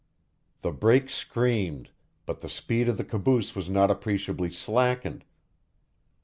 [0.63, 1.91] The brake screamed,
[2.25, 5.23] but the speed of the caboose was not appreciably slackened.